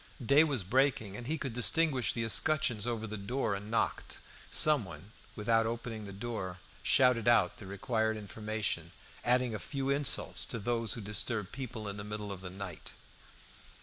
Day 0.25 0.43
was 0.43 0.63
breaking, 0.63 1.15
and 1.15 1.27
he 1.27 1.37
could 1.37 1.53
distinguish 1.53 2.11
the 2.11 2.23
escutcheons 2.23 2.87
over 2.87 3.05
the 3.05 3.17
door, 3.19 3.53
and 3.53 3.69
knocked. 3.69 4.17
Someone, 4.49 5.11
without 5.35 5.67
opening 5.67 6.05
the 6.05 6.11
door, 6.11 6.57
shouted 6.81 7.27
out 7.27 7.57
the 7.57 7.67
required 7.67 8.17
information, 8.17 8.93
adding 9.23 9.53
a 9.53 9.59
few 9.59 9.91
insults 9.91 10.43
to 10.47 10.57
those 10.57 10.93
who 10.93 11.01
disturb 11.01 11.51
people 11.51 11.87
in 11.87 11.97
the 11.97 12.03
middle 12.03 12.31
of 12.31 12.41
the 12.41 12.49
night. 12.49 12.93